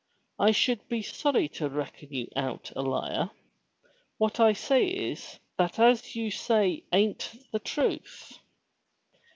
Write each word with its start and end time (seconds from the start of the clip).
I 0.39 0.49
should 0.49 0.87
be 0.87 1.03
sorry 1.03 1.47
to 1.49 1.69
reckon 1.69 2.11
you 2.11 2.27
out 2.35 2.71
a 2.75 2.81
liar. 2.81 3.29
What 4.17 4.39
I 4.39 4.51
say 4.53 4.87
is 4.87 5.37
that 5.59 5.77
as 5.77 6.15
you 6.15 6.31
say 6.31 6.83
an't 6.91 7.31
the 7.51 7.59
truth." 7.59 8.39